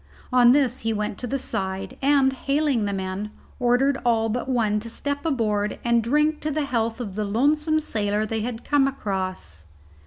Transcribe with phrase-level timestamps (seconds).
[0.33, 4.79] On this he went to the side, and, hailing the men, ordered all but one
[4.79, 8.87] to step aboard and drink to the health of the lonesome sailor they had come
[8.87, 9.65] across.